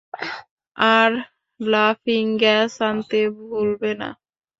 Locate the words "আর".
0.77-1.11